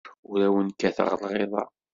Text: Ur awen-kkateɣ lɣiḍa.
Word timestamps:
Ur 0.29 0.39
awen-kkateɣ 0.47 1.09
lɣiḍa. 1.21 1.63